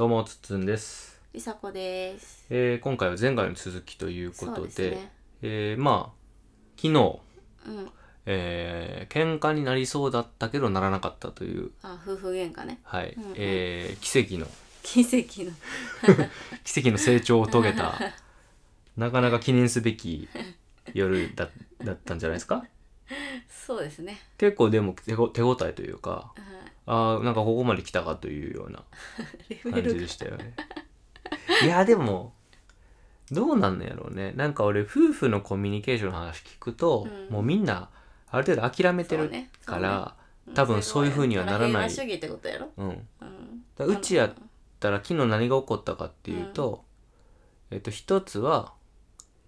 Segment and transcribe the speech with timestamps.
[0.00, 2.46] どうもつっつんです、りさこです。
[2.48, 5.12] えー今回は前回の続きというこそうとでですね。
[5.42, 6.18] えーまあ
[6.78, 7.18] 昨日、
[7.66, 7.90] うん。
[8.24, 12.78] えー喧嘩になりそうだったけどならなかったという、あ、夫婦喧嘩ね。
[12.82, 14.50] はいうんうんえー奇跡の
[14.82, 15.52] 奇跡の。
[16.64, 17.92] 奇跡の成長を遂げた
[18.96, 20.30] なかなか記念すべき
[20.94, 21.50] 夜だ
[21.84, 22.64] だったんじゃないですか？
[23.50, 24.18] そうですね。
[24.38, 28.82] 結構でも手ご手応えというかはいあーなんかここまで来たかというような
[29.70, 30.54] 感じでしたよね。
[31.62, 32.32] いやでも
[33.30, 34.32] どうなんのやろうね。
[34.32, 37.32] なんか俺夫婦のコミュニケーションの話聞くと、うん。
[37.32, 37.90] もうみんな
[38.28, 39.30] ある程度諦めてる
[39.64, 40.20] から、うん
[40.52, 41.68] 多分そういう風にはならない。
[41.70, 42.72] 平和主義ってことやろ？
[42.76, 43.06] うん、
[43.86, 44.32] うちやっ
[44.80, 46.84] たら昨日何が起こったかっていうと、
[47.70, 48.72] えっと一つは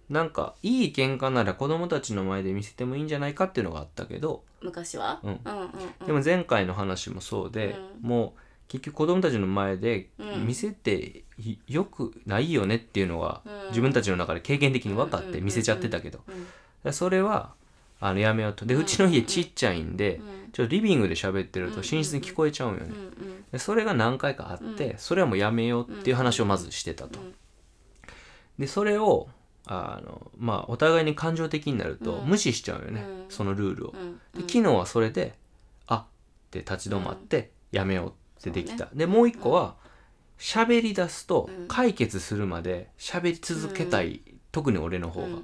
[0.09, 5.19] なんかいい喧嘩なら子供たちの前で見せてもいいんじゃないかっていうのがあったけど、昔は？
[5.23, 5.39] うん。
[5.43, 6.07] うんうんうん。
[6.07, 8.09] でも前回の話もそうで、うん。
[8.09, 10.45] もう結局子供たちの前でうん。
[10.47, 13.67] 見せていよくないよねっていうのがうん。
[13.69, 16.19] 自分たちの中で経験的に分かって見せちゃってたけど。
[16.83, 16.93] うん。
[16.93, 17.53] それは
[17.99, 18.65] あのやめようと。
[18.65, 20.51] でうちの家ちっちゃいんでうん。
[20.51, 22.87] ちょっとリビングで喋ってるとうん寝室に聞こえちゃうんよね。
[22.89, 23.45] うんうん。
[23.51, 27.19] でそれが何回かあってそれはもうやめようっていう話をまずしてたと。
[27.19, 27.33] うん。
[28.59, 29.29] でそれを
[29.65, 32.27] あのまあお互いに感情的になるとうん。
[32.27, 33.25] 無視しちゃうよねうん。
[33.29, 33.89] そのルールを。
[33.91, 34.15] うん。
[34.33, 35.35] で昨日はそれで
[35.87, 36.05] あっ
[36.51, 39.75] て立ち止まってやめようってできた、でもう一個は
[40.37, 41.67] 喋り出すとうん。
[41.67, 45.35] 解決するまで喋り続けたい、特に俺の方が、うん。
[45.37, 45.41] っ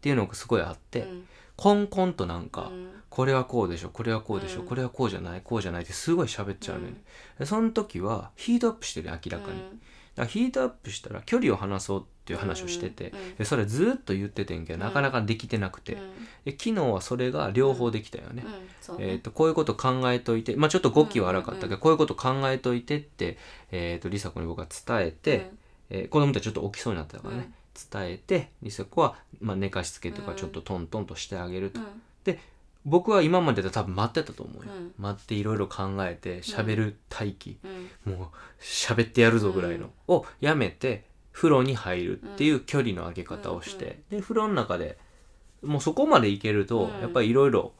[0.00, 1.28] ていうのがすごいあって、うん。
[1.56, 2.88] コンコンとなんか、うん。
[3.08, 4.66] これはこうでしょこれはこうでしょ、うん。
[4.66, 7.02] これはこうじゃないこうじゃないってすごい喋っちゃうのよね、
[7.38, 9.50] でその時はヒートアップしてる明らかに、だか
[10.22, 13.12] らヒートアップしたら距離を離そうっていう話をしてて、
[13.44, 16.00] それずっと言っててんけどなかなかできてなくて、うん。
[16.44, 18.44] で昨日はそれが両方できたよね、
[18.98, 19.18] えー、ね。
[19.18, 23.38] とこういうこと考えといて、まあ、ちょっと語気は荒かったけど、うんこういうこと考えといてって、
[23.70, 25.50] えー、と梨紗子に僕は伝えて、
[25.90, 27.52] えー子供たちちょっと起きそうになってたからね、
[27.92, 30.36] 伝えて梨紗子は、まあ、寝かしつけとかうん。
[30.36, 31.86] ちょっとトントンとしてあげると、うん
[32.86, 34.94] 僕は今までで多分待ってたと思うよ、うん。
[34.96, 37.58] 待っていろいろ考えて喋る待機、
[38.06, 38.12] うん。
[38.14, 38.28] もう
[38.62, 44.98] 喋ってやるぞぐらいの、をやめて風呂に入るっていう距離の上げ方をして、で風呂の中で
[45.62, 47.00] もうそこまでいけると、うん。
[47.00, 47.72] やっぱりいろいろ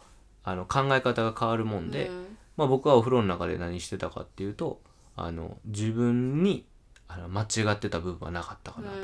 [0.42, 2.36] あの考え方が変わるもんで、うん。
[2.56, 4.80] まあ、僕はお風呂の中で何してたかっていうと
[5.14, 6.64] あの自分に
[7.06, 8.96] あの間違ってた部分はなかったかなと、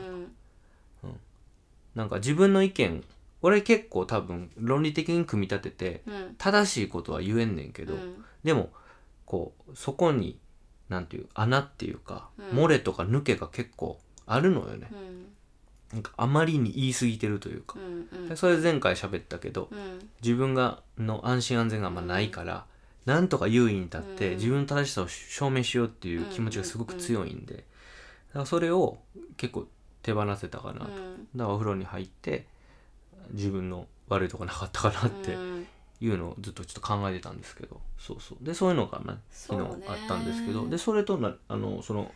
[1.05, 1.21] うん。
[1.95, 3.05] なんか自分の意見
[3.42, 6.34] 俺結構多分論理的に組み立ててうん。
[6.38, 8.25] 正しいことは言えんねんけど、うん。
[8.44, 8.70] でも
[9.26, 10.38] こうそこに
[10.88, 12.58] なんていう穴っていうか、うん。
[12.58, 15.26] 漏れとか抜けが結構あるのよね、うん。
[15.92, 18.36] なんかあまりに言い過ぎてるというか、うんうん。
[18.36, 20.09] それ前回喋ったけどうん。
[20.22, 22.64] 自分がの安心安全があんまないから、
[23.06, 24.34] なんとか優位に立って、うん。
[24.36, 27.60] 自分の正しさを証明しようっていう気持ちがすごく強いんで、だ
[28.34, 28.98] からそれを
[29.36, 29.66] 結構
[30.03, 32.47] 手放せたかなと、だかうんらお風呂に入って
[33.31, 35.66] 自分の悪いとこなかったかなってうん。
[36.00, 37.81] いうのをずっとちょっと考えてたんですけど。
[37.97, 38.44] そうそう。
[38.44, 39.19] でそういうのがね。
[39.31, 42.10] 昨日あったんですけど、でそれとなあのその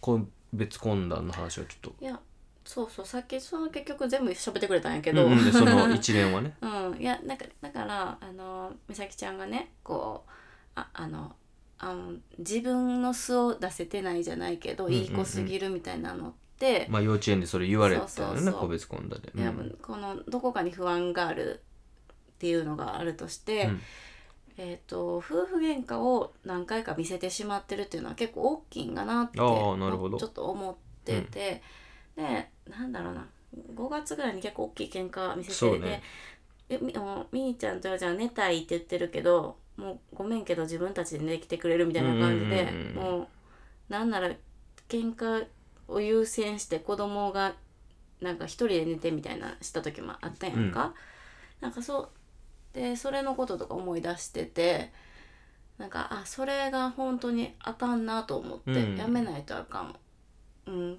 [0.00, 0.20] 個
[0.52, 1.94] 別懇談の話はちょっと。
[2.02, 2.20] いや
[2.66, 3.06] そうそう。
[3.06, 6.54] さっきその結局全部喋ってくれたんやけけど、うんその 一連はね。
[6.60, 10.30] うん、いやなんかだからあの美咲ちゃんがねこう
[10.74, 11.34] ああの
[11.78, 16.36] あの自分の素を出せてないじゃないけど、いい子すぎるみたいなのって、
[16.88, 19.32] まあ幼稚園でそれ言われたよね個別懇談で。
[19.34, 19.78] うん。
[19.82, 21.62] このどこかに不安がある
[22.32, 23.80] っていうのがあるとして、うん。
[24.62, 30.18] えー、と夫婦喧嘩を何回か見せてしまってるっていうのは結構大きいんかなってあーなるほど。
[30.18, 31.62] ちょっと思ってて、
[32.14, 33.26] でなんだろうな。
[33.74, 36.02] 5月ぐらいに結構大きい喧嘩見せてて、ね。
[36.68, 36.92] えみ
[37.32, 42.94] みーちゃんとよちゃん寝たいって言ってるけどもうごめんけど自分たちで寝てきてくれるみたいな感じで、うんうんうんうん。
[42.94, 43.28] もう
[43.88, 44.30] なんなら
[44.88, 45.46] 喧嘩
[45.90, 47.54] を優先して子供が
[48.20, 50.94] なんか一人で寝てみたいなした時もあったやんか、
[51.60, 52.08] なんかそう。
[52.72, 54.92] でそれのこととか思い出してて
[55.76, 58.96] なんかあそれが本当にあかんなと思って、うん。
[58.96, 59.96] やめないとあかん。
[60.66, 60.98] うん。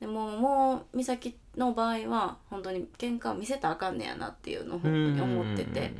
[0.00, 5.94] でももう美咲の場合は本当に喧嘩を見せたらあかんねやなっていうのを本当に思ってて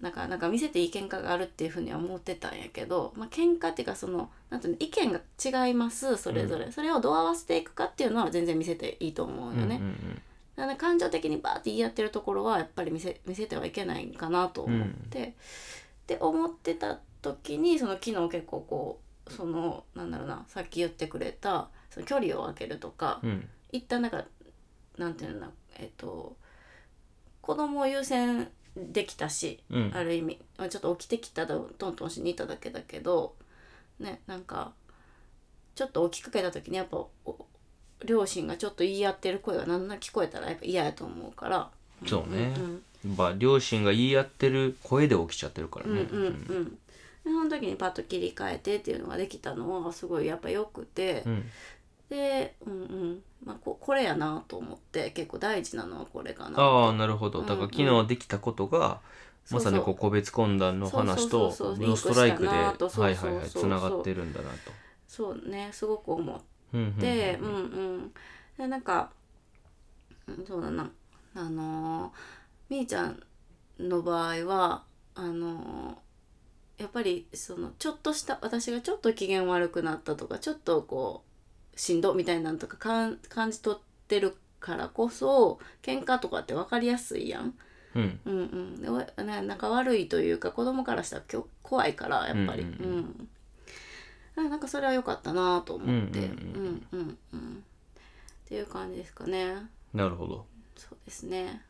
[0.00, 9.76] なんかなんか見せていい喧嘩があるっていうふうには思ってたんやけど、まあ喧嘩っていうかそのなんていうの意見が違いますそれぞれ、それをどう合わせていくかっていうのは全然見せていいと思うよね。
[9.76, 10.22] うんうん
[10.56, 15.34] だから感情的にバーって言い合ってるところはやっぱり見せ見せてはいけないんかなと思って、
[16.08, 23.30] で思ってた時にその昨日結構こうそのなんだろうなさっき言ってくれたその距離を空けるとか、うん。
[23.30, 24.24] うん一旦なんか
[24.96, 26.36] なんていうのかなえっと
[27.42, 28.48] 子供を優先
[28.92, 29.92] できたし、うん。
[29.94, 30.38] ある意味。
[30.56, 33.34] まあちょっと起きてきたとトントンしに行っただけだけど
[34.00, 34.72] ねなんか
[35.74, 37.10] ちょっと大きくかけた時にやっぱお
[38.04, 41.70] 両親がちょっと言い合ってる声がなんな聞こえたらやっぱ嫌やと思うから。
[42.06, 42.54] そうね。
[42.56, 42.82] うん
[43.16, 46.18] まあ両親が言い合ってる声で起きちゃってるからね、うん。
[46.18, 46.64] うんうん。
[46.70, 46.76] で
[47.24, 51.44] その時にパッと切り替えてっていうのができたのはすごいやっぱ良くて、うん
[52.08, 53.22] でうんうん。
[53.44, 56.60] まあここれやなと思って結構大事なのはこれかな。
[56.60, 57.40] ああなるほど。
[57.40, 59.00] うんだから昨日できたことが、
[59.50, 61.84] まさにこう個別懇談の話とそうそうそうそう。
[61.84, 62.54] ブロストライクでは
[63.10, 64.56] いはいはいつながってるんだなと。
[65.06, 66.44] そうねすごく思って。
[66.72, 66.98] うんうん。
[66.98, 69.10] でなんか
[70.26, 70.90] うんそうだな。
[71.34, 72.10] あのー
[72.70, 73.22] みーちゃん
[73.78, 74.82] の場合は
[75.14, 81.27] あのーやっぱりそのちょっとした私がちょっと機嫌悪くなったとかちょっとこう
[81.78, 87.54] しんどみたいなんとかかん感じ取ってるからこそ喧嘩とかって分かりやすいやん。
[87.94, 88.20] うん。
[88.24, 88.34] うん。
[88.34, 89.24] うん。
[89.24, 91.22] で仲悪いというか子供からしたら
[91.62, 93.28] 怖いからやっぱり、ううんん。
[94.36, 94.46] うん。
[94.46, 97.64] あなんかそれは良かったなと思って、ううんんうんうん。
[98.44, 99.54] っていう感じですかね。
[99.94, 100.46] なるほど。
[100.76, 101.62] そうですね。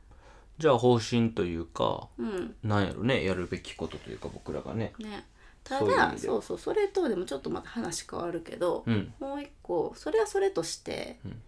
[0.56, 2.54] じゃあ方針というかうん。
[2.64, 3.24] なんやろね。
[3.24, 4.94] やるべきことというか僕らがね。
[4.98, 5.26] ね
[5.68, 9.12] ただそうそうそれとでもちょっとまた話変わるけど、うん。
[9.20, 11.42] もう一個それはそれとして、うん。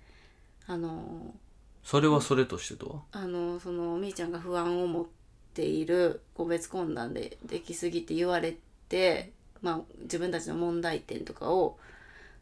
[0.66, 1.34] あの
[1.82, 3.20] それはそれとしてとは？
[3.22, 5.06] あのそのみーちゃんが不安を持っ
[5.54, 8.56] ている個別懇談でできすぎって言われ
[8.88, 9.32] て、
[9.62, 11.78] まあ、自分たちの問題点とかを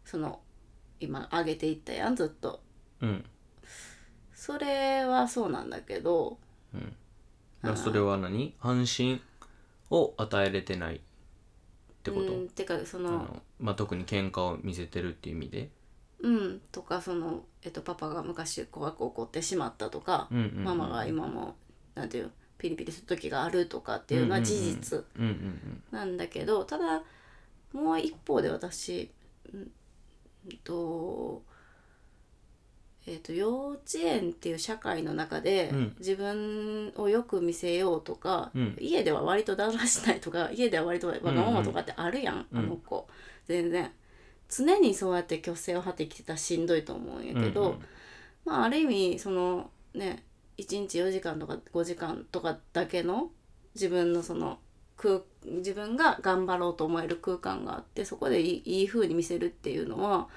[0.05, 0.41] その
[1.01, 2.61] 今上げていったやんずっと。
[3.01, 3.25] うん。
[4.35, 6.39] それはそうなんだけど
[6.75, 6.89] だか
[7.63, 8.55] らそれは何？
[8.61, 9.21] 安心
[9.91, 11.01] を与えれてない
[11.99, 15.71] ってこと、うんてかそのあのまあ、特に喧嘩を見せてるっていう意味で？
[16.21, 21.55] うんとかその、えっと、パパが昔怖く怒ってしまったとか、うんうんうんママが今も
[21.95, 27.03] なんていうピリピリする時があるとかっていうのは事実うんうんなんだけどただ
[27.73, 29.11] もう一方で私
[29.53, 29.71] うん
[30.65, 31.43] と
[33.09, 35.97] えー、と幼稚園っていう社会の中で、うん。
[35.99, 38.77] 自分をよく見せようとか、うん。
[38.79, 43.09] 家では割とだらしないとか 家では割とわがままとかってあるやん、うんあの子。
[43.47, 43.91] 全然。
[44.51, 47.85] 常にそうやって虚勢を張ってきてたらしんどいと思うんやけど、うんうん
[48.49, 50.25] まあある意味そのね
[50.57, 53.31] 1日4時間とか5時間とかだけの
[53.75, 54.59] 自分のその
[54.97, 60.29] 空自分が頑張ろうと思える空間があってそこでいいいい風に見せるっていうのは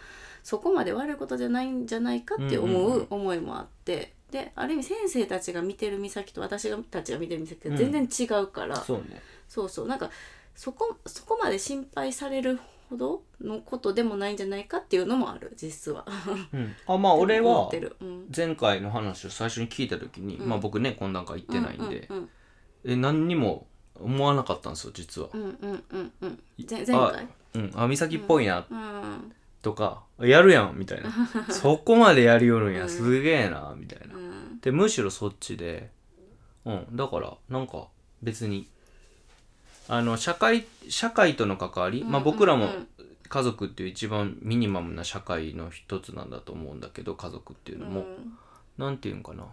[0.44, 9.22] そこまで悪いことじゃないんじゃないかって思うんうんうう思いもあって、である意味先生たちが見てる岬と私がたちが見てる岬って全然違うから、そうね。
[9.48, 9.88] そうそう。
[9.88, 10.10] なんか
[10.56, 12.60] そこそこまで心配される
[12.90, 16.06] ほどのことでもないんじゃないかっていうのもある実は。
[16.54, 17.70] うん、あまあ俺は
[18.36, 20.50] 前回の話を最初に聞いた時に、うん。
[20.50, 22.30] まあ僕ね懇談会行ってないんで、うんうん
[22.84, 23.68] え何にも
[24.00, 25.30] 思わなかったんですよ実は。
[25.34, 26.40] うんうんうんうん。
[26.68, 27.28] 前前回？
[27.54, 28.66] うん、あ美咲っぽいな。
[28.70, 31.12] うんとか、やるやんみたいな。
[31.50, 32.90] そこまでやりよるんや、うん。
[32.90, 34.16] すげえなみたいな。
[34.16, 34.60] うん。
[34.62, 35.92] でむしろそっちで
[36.66, 36.88] うん。
[36.96, 37.88] だからなんか
[38.22, 38.68] 別に
[39.88, 42.88] あの社会社会との関わり、まあ僕らもうん
[43.32, 48.06] 家族っていう一番ミニマムな社会の一つなんだと思うんだけど家族っていうのも、
[48.78, 49.46] なんていうんかな。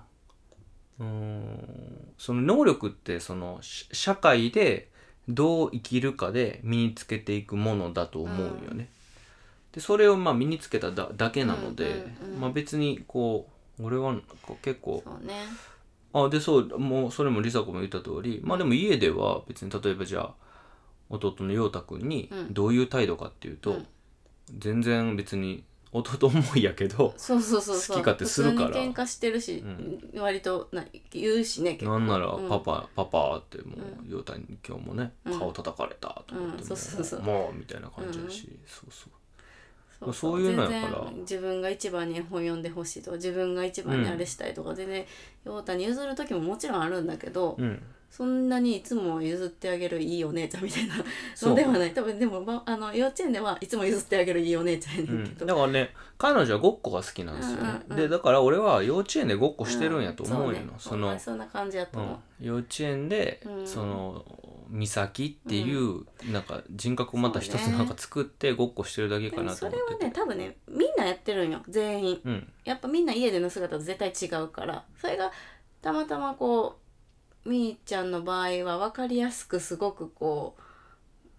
[0.98, 2.08] うーん。
[2.18, 4.90] その能力ってそのし社会で
[5.28, 8.90] どう生きるかで身につけていくものだと思うよね。
[9.78, 11.84] でそれをまあ身につけただだけなので、
[12.20, 13.48] うんうんうんまあ、別にこ
[13.78, 14.16] う俺は
[14.60, 15.34] 結構そうね。
[16.12, 20.34] あでそうもうそれも梨紗子も言った通りまあでも家では別に例えばじゃあ
[21.10, 22.52] 弟の陽太くんにうん。
[22.52, 23.86] どういう態度かっていうと、うん。
[24.58, 25.62] 全然別に
[25.92, 28.70] 弟思いやけどそうそうそう好き勝手するから。
[28.70, 29.62] 喧嘩してるし、
[30.16, 31.98] 割とな言うしね結構。
[32.00, 32.48] なんならうん。
[32.48, 35.38] パパ、パパってもう陽太に今日もねうん。
[35.38, 37.22] 顔叩かれたと思ってうんそうそうそう。
[37.22, 39.12] もうみたいな感じだし、そうそう
[40.00, 40.40] そうそう。
[40.40, 41.04] いうのやから。
[41.04, 45.04] 全然自分が一番に本読んでほしいとか自分が一番にあれしたいとか、全然
[45.44, 50.94] 陽太に譲る時ももちろんあるんだけど、うんそんなにいつも譲ってあげるいいお姉ちゃんみたいな
[51.34, 51.94] そうのではない。
[51.94, 55.24] 多分でも、ま、あの幼稚園ではいつも譲ってあげるいいお姉ちゃんやうん。
[55.24, 57.82] ねんけど、だからね彼女はごっこが好きなんですよね、うんうん。
[57.90, 60.78] うんでだから俺は幼稚園でごっこしてるんやと思うよな、ん。
[60.78, 63.66] そのそんな感じやとう思う、ん、幼稚園で、うん。
[63.66, 64.24] その
[64.70, 67.78] 美咲っていう、なんか人格をまた一つそうね。
[67.78, 70.04] なんか作ってごっこしてるだけかなとそれは思ってて。
[70.06, 72.20] ね多分ねみんなやってるんよ全員。
[72.24, 72.52] うん。
[72.64, 74.84] やっぱみんな家での姿と絶対違うから。
[75.00, 75.30] それが
[75.80, 76.87] たまたまこう
[77.48, 80.56] みーちゃんの場合は分かりやすくすごくこ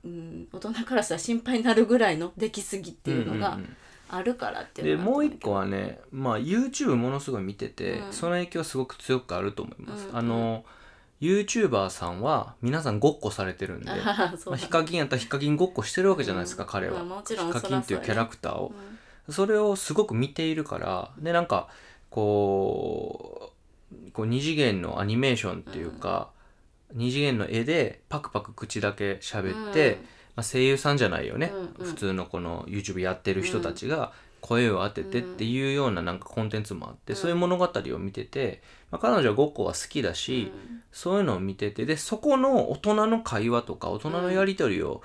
[0.03, 3.77] う、うん、大人からしたら心配になるぐらいの出来すぎっていうのがんんん。
[4.11, 8.13] あるからっていでうのがもう一個はねまあ YouTube ものすごい見てて、うん。
[8.13, 10.65] その影響はすごく強くあると思います、うんあの
[11.21, 18.71] YouTuber さんは皆さんごっこされてるんで、 あまあ、だヒカキンやったらヒカキンごっこしてるわけじゃないですか、うん彼は、ヒカキンっていうキャラクターを、
[19.27, 19.33] うん。
[19.33, 21.67] それをすごく見ているからでなんか
[22.09, 23.58] こう
[24.13, 26.29] こう二次元のアニメーションっていうか、
[26.93, 29.99] 二次元の絵でパクパク口だけ喋って、
[30.35, 31.91] まあ、声優さんじゃないよね、うんうん。
[31.91, 40.51] 普通のこの YouTube やってる人たちが声を当ててっていうようななんかコンテンツもあって、そういう物語を見てて、まあ、彼女はごっこが好きだし、
[40.91, 45.01] そういうのを見ててでそこの大人の会話とか大人のやり取りを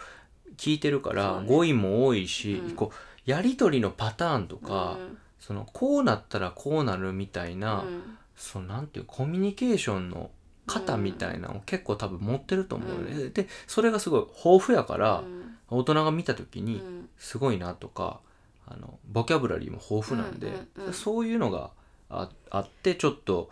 [0.56, 2.70] 聞いてるから、語彙も多いし、うん。
[2.76, 5.18] こうやり取りのパターンとか、うん。
[5.40, 10.30] そのこうなったらこうなるみたいな、うんそのなんていうコミュニケーションの
[10.66, 15.44] 型みたいなのを結構多分持ってると思うよね、でそれがすごい豊富やから、うん。
[15.68, 17.08] 大人が見た時にうん。
[17.18, 18.20] すごいなとか
[18.66, 20.94] あのボキャブラリーも豊富なんで、うんうんうん。
[20.94, 21.70] そういうのが
[22.10, 23.50] ああってちょっと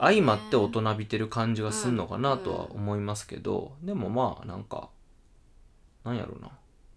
[0.00, 4.88] 相まって大人びてる感じがすんのかなとは思いますけど、でもまあなんか
[6.04, 6.50] なんやろうな。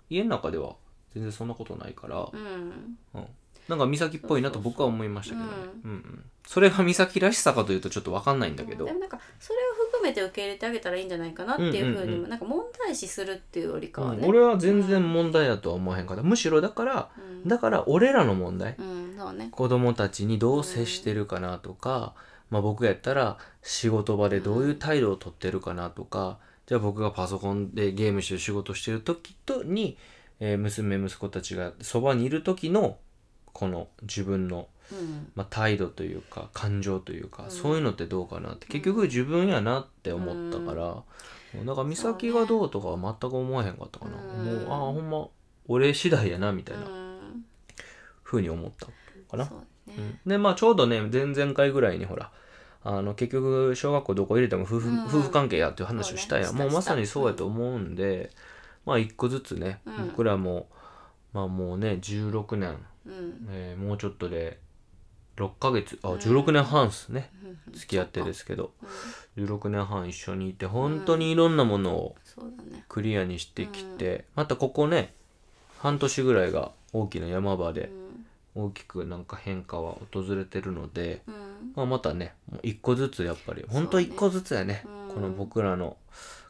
[0.10, 0.76] 家の中では
[1.14, 2.98] 全然そんなことないから、うん。
[3.14, 3.28] うん、
[3.68, 5.92] なんか美咲っぽいなと僕は思いましたけどうん。
[5.92, 12.30] うんそれが美咲らしさかというとちょっと分かんないんだけど、でもなんかそれを含めて受け入れてあげたらいいんじゃないかなっていうふうにも、うんうんうん。
[12.30, 14.30] なんか問題視するっていうよりかはね、うん。
[14.30, 17.10] 俺は全然問題だとは思わへんからむしろだから
[17.44, 17.48] うん。
[17.48, 18.76] だから俺らの問題。
[18.78, 19.16] うん。
[19.18, 19.50] そうね。
[19.52, 22.16] 子供たちにどう接してるかなとか、
[22.50, 29.98] まあ、僕やったら仕事場でどういう態度をとってるかなとか、じゃあ僕がパソコンでゲームしてる仕事してる時とに、
[30.40, 32.98] えー娘息子たちがそばにいる時の
[33.54, 35.32] この自分の、うん。
[35.36, 37.52] まあ、態度というか感情というか、うん。
[37.52, 41.04] そういうのってどうかなって結局自分やなって思ったから、
[41.66, 45.28] だから美咲がどうとかは全く思わへんかったかな、うんもうああほんま
[45.68, 47.46] 俺次第やなみたいなうん。
[48.24, 48.88] ふうに思った
[49.30, 49.46] かな。
[49.46, 49.58] そう
[49.90, 50.20] ね、うん。
[50.30, 52.32] でまあちょうどね前々回ぐらいにほら
[52.84, 55.06] あの結局小学校どこ入れても夫婦,、うん。
[55.06, 56.58] 夫婦関係やっていう話をしたやね。
[56.58, 58.32] もうまさにそうやと思うんで、
[58.86, 60.08] まあ一個ずつね、うん。
[60.08, 60.68] 僕らも
[61.34, 63.48] まあもうね16年、うん。
[63.50, 64.60] えーもうちょっとで
[65.38, 67.32] 6ヶ月あ16年半っすね、
[67.68, 67.74] うん。
[67.74, 68.72] 付き合ってですけど。
[68.82, 68.90] うん
[69.38, 72.84] 16年半一緒にいて本当にいろんなものをそうだね。
[72.90, 75.14] クリアにしてきて、またここね
[75.80, 77.90] 半年ぐらいが大きな山場で
[78.54, 81.34] 大きくなんか変化は訪れてるので、うん。
[81.36, 81.42] うん
[81.76, 85.16] まあ、またねもう一個ずつやっぱりほんと一個ずつやねうん。
[85.16, 85.96] この僕らの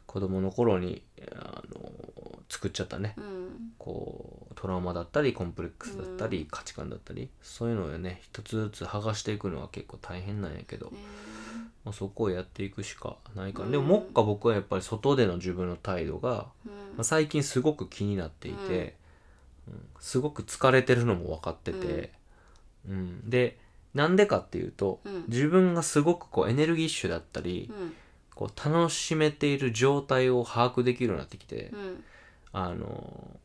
[0.06, 1.02] 子供の頃に
[1.36, 1.92] あの
[2.48, 3.14] 作っちゃったね。
[3.16, 3.72] うん。
[3.78, 10.92] こうトラウマだったりコンプレックスだったり、価値観だったりそういうのをね一つずつ剥がしていくのは結構大変なんやけど、ね。
[11.84, 13.72] まあ、そこをやっていくしかないから、うん。
[13.72, 16.70] でももっか僕はやっぱり外での自分の態度が、うん。
[16.70, 18.94] まあ、最近すごく気になっていて、
[19.66, 19.82] うん。
[19.98, 22.12] すごく疲れてるのも分かってて、
[22.88, 23.28] うん。
[23.28, 23.58] で
[23.94, 25.24] なんでかっていうと、うん。
[25.26, 27.94] 自分がすごくこうエネルギッシュだったり、うん。
[28.36, 32.04] こう楽しめている状態を把握できるようになってきて、うん。
[32.52, 33.40] あの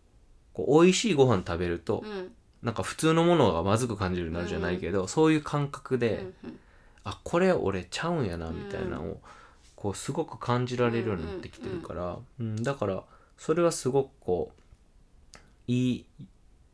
[0.58, 2.32] こう美味しいご飯食べると、うん。
[2.64, 6.60] なんか普通のものがまずく感じるようになるじゃないけど、そういう感覚で、うん
[7.04, 9.22] あこれ俺ちゃうんやなみたいなのを、
[9.78, 13.04] こうすごく感じられるようになってきてるから、うんだから
[13.38, 14.52] それはすごくこ
[15.32, 15.38] う
[15.68, 16.06] いい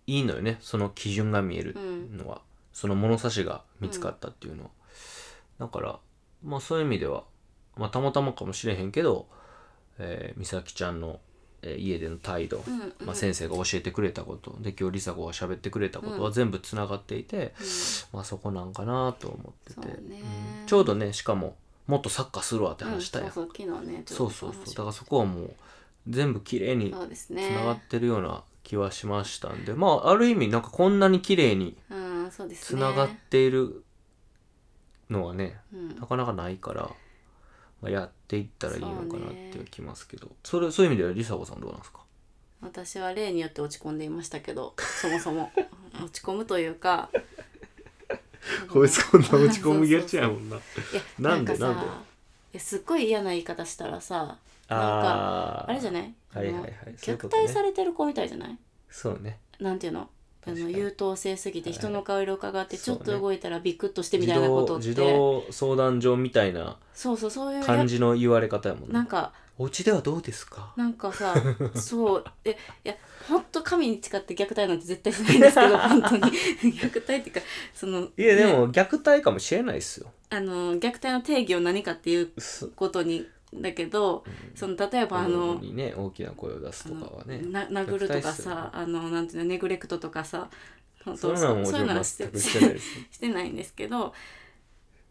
[0.07, 1.75] いいのよねその基準が見える
[2.11, 4.69] のは、その物差しが見つかったっていうのは、
[5.59, 5.99] だから
[6.43, 7.25] まあそういう意味では、
[7.77, 9.27] まあ、たまたまかもしれへんけど、
[9.99, 11.32] えー、美咲ちゃんの、えー
[11.77, 12.93] 家での態度、うんうん。
[13.05, 17.53] まあ、先生が教えてくれたことで今日梨紗子が喋ってくれたことは全部つながっていて、
[18.11, 20.21] まあそこなんかなと思ってて、そうね。
[20.61, 20.67] うん。
[20.67, 21.55] ちょうどねしかも
[21.87, 24.75] もっとサッカーするわってうん話したやん、そうそうそうそうそう。
[24.75, 25.53] だからそこはもう
[26.07, 27.55] 全部綺麗につね。
[27.55, 31.77] ながってるような気はしましたんで、まあある意味なんかこんなに綺麗に
[32.61, 33.83] つながっている
[35.09, 35.95] のはねうん。
[35.99, 36.89] なかなかないから、
[37.83, 40.31] まあ、やっていったらいいのかなっていう気ますけど。
[40.43, 41.99] そ,、れそういう意味ではりさ子さんどうなんですか？
[42.61, 45.51] 私は例によって落ち込んでいましたけどそもそも。
[46.01, 47.09] 落ち込むというか。
[48.69, 50.55] こいつこんな落ち込むやつやもんな。
[50.55, 50.59] い
[50.93, 51.85] やなんでかさなんで？
[51.85, 51.89] い
[52.53, 54.17] やすっごい嫌な言い方したらさ
[54.69, 56.13] なんかあれじゃない？
[56.33, 56.71] はいはいはい。
[56.97, 58.57] 虐待されてる子みたいじゃない？
[58.89, 59.39] そうね。
[59.59, 60.09] なんていうの？
[60.45, 61.79] あの優等生すぎてはい。
[61.79, 64.87] 人の顔色を伺ってちょっと動いたらビクッとしてみ児たいなことって。
[64.87, 68.93] 童児童相談所みたいなそうそうそういうや感じの言われ方やもんね。
[68.93, 70.73] なんかお家ではどうですか？
[70.75, 71.35] なんかさ
[71.75, 72.95] そうえいや
[73.29, 76.21] 本当神に誓って虐待なんて絶対しないんですけど 本当に。
[76.23, 77.41] 虐待っていうか
[77.73, 78.51] そのいやでね。
[78.53, 80.07] も虐待かもしれないですよ。
[80.29, 82.67] あの虐待の定義を何かっていうす。
[82.69, 83.27] ことに
[83.61, 84.23] だけど、
[84.55, 90.49] その例えばあの、にね大きな声を出すとかはねな殴るとかさあのなんていうのネグレクトとかさ
[91.03, 92.29] 本当そういうのは全して
[93.11, 94.13] してないんですけど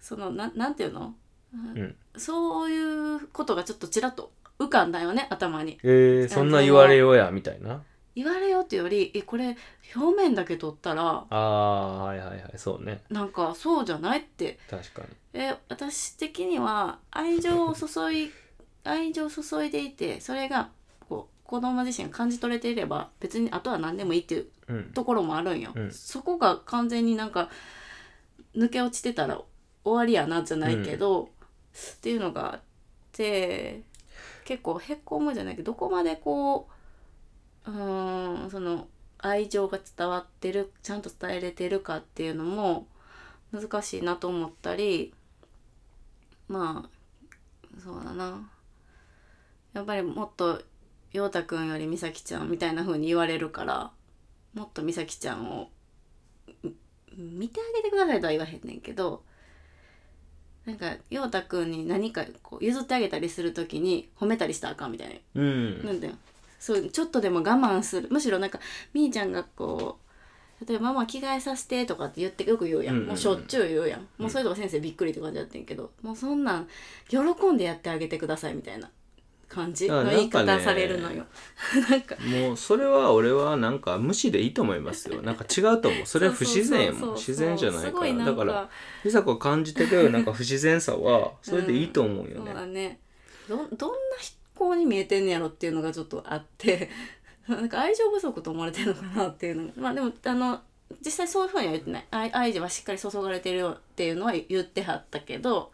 [0.01, 1.15] そのななんていうの？
[1.55, 1.95] うん。
[2.17, 2.79] そうい
[3.17, 5.79] うことがちょっとちらっと浮かんだよね頭に。
[5.83, 7.83] えー、そんな言われようやみたいな
[8.15, 9.57] 言われよっていうよりえこれ
[9.95, 13.03] 表面だけ取ったらああはいはいはいそうね。
[13.11, 14.59] なんかそうじゃないって。
[14.69, 15.09] 確かに。
[15.35, 18.31] え私的には愛情を注い
[18.85, 20.71] 愛情を注いでいてそれが
[21.09, 24.85] こう子供自身が感じ取れていれば別にあとは何でもいいっていううん。
[24.93, 25.93] ところもあるんよ、うん。
[25.93, 27.49] そこが完全になんか
[28.55, 29.41] 抜け落ちてたら
[29.85, 31.31] 終わりやなじゃないけど、
[31.73, 32.61] っていうのがあっ
[33.13, 33.83] て
[34.45, 36.72] 結構へっこむじゃないけどどこまでこう
[37.67, 38.89] うーんその
[39.19, 42.87] 愛情が伝わってるちゃんと伝えれてるかっていうのも
[43.53, 45.15] 難しいなと思ったり
[46.49, 48.51] まあそうだな。
[49.73, 50.61] やっぱりもっと
[51.13, 53.91] 陽太くんより美咲ちゃんみたいな風に言われるから
[54.55, 55.71] もっと美咲ちゃんを
[56.63, 56.73] み
[57.17, 59.23] 見てあげてくださいとは言わへんねんけど
[60.67, 65.43] なんか陽太くんに何かこう譲ってあげたりする時に褒めたりしたらあかんみたいな。
[65.43, 65.85] うん。
[65.85, 66.15] なんだよ
[66.63, 68.07] そうちょっとでも我慢する。
[68.09, 68.61] むしろなんか
[68.95, 69.99] みーちゃんがこ
[70.61, 73.09] う例えば「ママ着替えさせて」とかって言ってよく言うやん,、うんうんうん。
[73.09, 76.69] もうしょっちゅう言うやん、もうそれとか先生びっくりって感じだったんやけどもうそんなん
[77.09, 78.89] 喜んでやってあげてくださいみたいな
[79.49, 81.27] 感じのあ言い方されるのよ。
[81.91, 82.15] なんか。
[82.21, 85.21] もうそれは俺はなんか無視でいいと思いますよ。
[85.21, 86.07] なんか違うと思う。
[86.07, 87.01] それは不自然やもん。
[87.01, 88.13] そうそうそう自然じゃないから。
[88.15, 88.71] なんだから
[89.05, 93.01] 梨紗子が感じてるなんか不自然さはそれでいいと思うよそうね、だね。
[93.49, 93.97] どどんな
[94.69, 96.91] 子に見えてんねやろっていうのがちょっとあって
[97.49, 100.61] なんか愛情不足と思われてるのかなっていうのがまあでもあの
[101.05, 102.07] 実際そういうふうには言ってない。
[102.11, 105.73] 愛愛情はしっかり注がれてるよっていうのは言ってはったけど、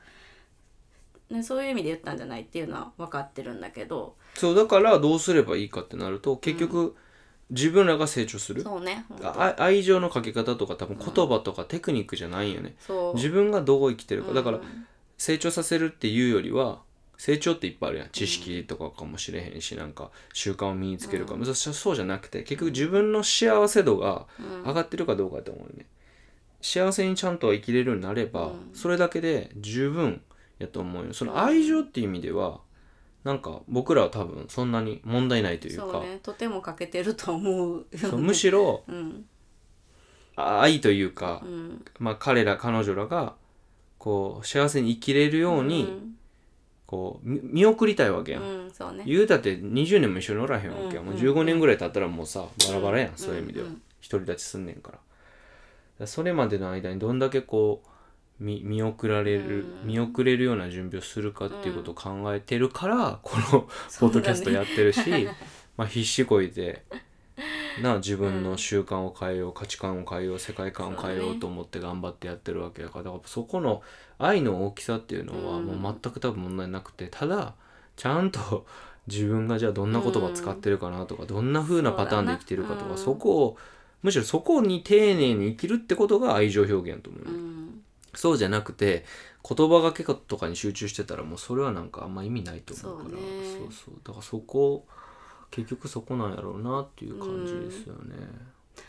[1.29, 4.15] ね、そういう意味で言ったんじゃないっていうのは分かってるんだけど。
[4.35, 6.95] そうだからどうすればいいかってなると結局、
[7.51, 9.07] 自分らが成長するそうね
[9.57, 13.15] 愛情のかけ方とか多分言葉とかテクニックじゃないんよね、そう。
[13.17, 14.33] 自分がどう生きてるか。
[14.33, 14.87] だからうん。
[15.19, 16.81] 成長させるっていうよりは
[17.19, 18.09] 成長っていっぱいあるやん。
[18.11, 21.35] 知識とかかもしれへんしなんか習慣を身につけるか。
[21.35, 24.27] も、そそうじゃなくて結局自分の幸せ度が
[24.65, 25.87] 上がってるかどうかと思うよね。
[26.63, 30.23] 幸せにちゃんと生きれるようになれば、それだけで十分
[30.61, 31.13] やと思うよ。
[31.13, 32.61] その愛情っていう意味では
[33.25, 35.87] なんか僕らは多分そんなに問題ないというか。
[35.91, 36.21] そうね。
[36.23, 39.25] とても欠けてると思うそうむしろうん。
[40.37, 41.85] あ愛というか、うん。
[41.99, 43.35] まあ、彼ら彼女らが
[43.99, 46.18] こう幸せに生きれるように、うん
[46.89, 49.05] こうみ見送りたいわけやん、うんそうね。
[49.07, 51.35] 言うたって20年も一緒におらへんわけや、もううんうん。
[51.35, 53.73] 15年ぐらい経ったらもうさバラバラやん、そういう意味では、うん。
[53.73, 54.93] うん独り立ちすんねんか
[55.99, 56.07] ら。
[56.07, 57.89] それまでの間にどんだけこう
[58.43, 65.29] 見見送られる、見送れるような準備をするかっていうことを考えてるから、このポッドキャストやってるし、
[65.77, 66.85] まあ必死こいて
[67.83, 73.83] な自分の習慣を変えよう価値観を変えよう世界観を変えようと思って頑張ってやってるわけだからだからそこの
[74.19, 77.55] 愛の大きさっていうのはもう全く多分問題なくてただ
[77.97, 78.67] ちゃんと
[79.07, 83.57] 自分がじゃあどんな言葉使ってるかなとか、どんな風なパターンで生きてるかとかそこを
[84.03, 87.83] むしろそこに丁寧に生きるってことが愛情表現やと思うね、うん。
[88.15, 89.07] そうじゃなくて
[89.49, 93.11] 言葉がけとかに集中してたらもうそれはなんかあんま意味ないと思うから。
[93.11, 93.27] そうね。
[93.61, 93.95] そうそう。
[94.05, 94.87] だからそこ
[95.51, 98.15] 結局そこなんやろうなっていう感じですよね。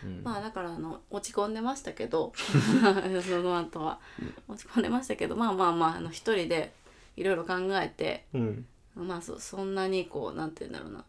[0.04, 0.22] うん。
[0.24, 4.00] まあだからあの落ち込んでましたけど その後は。
[4.48, 6.74] 落ち込んでましたけどまあまあまああの一人で
[7.16, 8.66] いろいろ考えてうん。
[8.96, 11.00] まあそそんなにこうなんて言うんだろうな。
[11.00, 11.04] い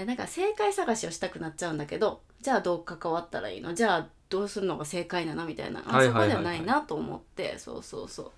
[0.00, 3.74] やなんか正解探しをしたくなっちゃうんだけどじゃあどう関わったらいいの？
[3.74, 5.44] じゃあどうするのが正解なの？
[5.44, 5.80] みたいな。
[5.80, 7.58] あそこではないなと思って。
[7.58, 8.30] そうそうそう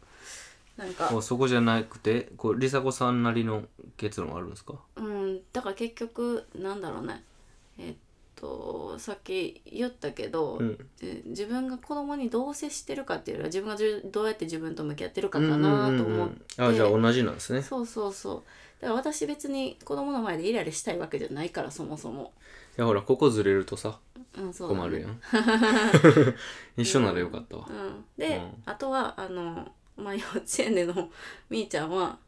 [0.84, 1.22] なんか。
[1.22, 3.64] そこじゃなくてこう梨紗子さんなりの
[3.96, 4.74] 結論あるんですか？
[4.96, 7.22] うんだから結局なんだろうね。
[7.78, 7.94] えっ
[8.36, 10.78] とさっき言ったけど、うん。
[10.96, 17.60] じ自分が子供にどう接してるかっていうよりは自分がじゅどうやって自分と向き合ってるかかなと思って、あじゃあ同じなんですね。
[17.62, 18.42] そうそうそう。
[18.80, 22.32] だから私別に子供の前でイライラしたいわけじゃないからそもそも、
[22.78, 23.98] いやほらここずれるとさ
[24.38, 24.80] うん、そうだね。
[24.80, 25.20] 困るやん。
[26.80, 27.66] 一緒ならよかったわ。
[27.68, 28.62] うん、で、うん。
[28.64, 31.10] あとはあの、まあ、幼稚園での
[31.48, 32.18] みーちゃんは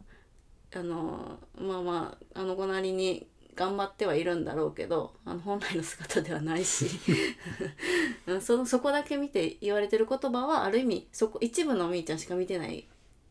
[0.75, 6.87] あのまあまああの子なりに頑張ってはいるんだろうけどあの本来の姿ではないし。
[8.27, 12.87] うんそのそこだけ見て言われてる言葉はある意味そこ一部のみーちゃんしか見てない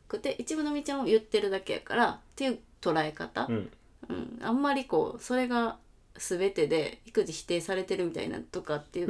[0.08, 3.72] くて一部のみーちゃんを言ってるだけやからっていう捉え方、うん。
[4.10, 5.78] うん、あんまりこうそれが
[6.16, 9.08] 全てで育児否定されてるみたいなとかっていう,、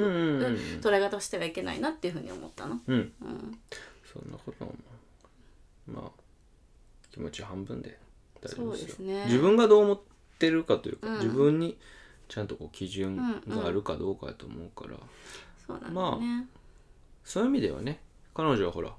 [0.81, 2.79] 捉え方をしてはいけないなっていうふうに思ったの。
[2.87, 2.95] うん。
[2.95, 3.59] うん。
[4.11, 4.71] そんなことは
[5.87, 6.21] まあ
[7.11, 7.97] 気持ち半分で
[8.41, 8.87] 大丈夫ですよ。
[8.87, 9.25] ですね。
[9.25, 9.99] 自分がどう思っ
[10.39, 11.13] てるかというか、うん。
[11.15, 11.77] 自分に
[12.27, 14.97] ちゃんとこう基準があるかどうかやと思うから、
[15.67, 16.47] そうなんだよね、
[17.25, 17.99] そういう意味ではね
[18.33, 18.93] 彼女はほら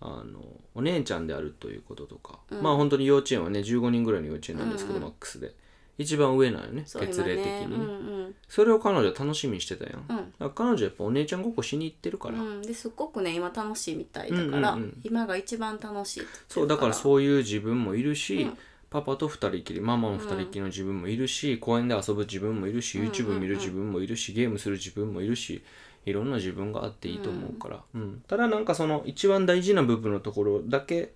[0.00, 0.42] あの
[0.74, 2.62] お姉ちゃんであるということとか、うん。
[2.62, 5.08] まあ本当に幼稚園はね15人ぐらいの幼稚園なんですけど、うんうん。
[5.08, 5.54] マックスで
[5.96, 10.24] 一番上なんよね月齢的にね、それを彼女は楽しみにしてたやん、だうん。
[10.24, 15.00] から彼女はやっぱお姉ちゃんごっこしに行ってるから、うん、ですっごくね今楽しいみたいだから、うんうんうん。
[15.04, 18.58] 今が一番楽しいそうだからうそういう自分もいるし、うん。
[18.90, 25.64] パパと二人きりママも二人きりの自分もいるし、公園で遊ぶ自分もいるし、うんうんうん YouTube 見る自分もいるしゲームする自分もいるし
[26.06, 28.22] いろんな自分があっていいと思うから、うん。
[28.28, 31.12] ただなんかその一番大事な部分のところだけ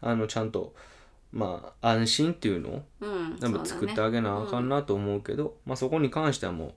[0.00, 0.74] あのちゃんと
[1.32, 6.72] まあ安心っていうのをうん作ってあげなあかんなと思うけどまあそこに関してはもう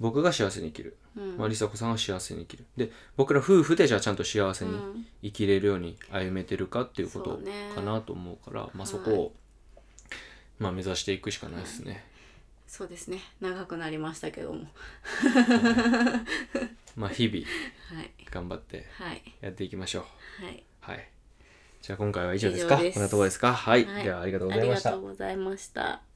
[0.00, 1.38] 僕が幸せに生きる、うん。
[1.38, 2.64] まあ、梨紗子さんが幸せに生きる。
[2.76, 5.06] で僕ら夫婦でじゃあちゃんと幸せにうん。
[5.22, 7.38] 生きれるように歩めてるかっていうこと
[7.74, 9.32] かなと思うからまあ、そこはいを、
[10.58, 12.04] まあ、目指していくしかないですね。
[12.66, 13.20] そうですね。
[13.40, 14.66] 長くなりましたけども。
[16.96, 17.46] まあ日々
[17.94, 18.10] はい。
[18.30, 19.22] 頑張ってはい。
[19.40, 20.06] やっていきましょ
[20.40, 20.44] う。
[20.44, 20.64] はい。
[20.80, 21.11] はい。
[21.82, 22.76] じゃあ今回は以上ですか？
[22.78, 23.52] こんなところですか？
[23.52, 24.04] はい、はい。
[24.04, 24.90] ではありがとうございました。
[24.90, 25.10] ありがとう。
[25.10, 26.11] ございました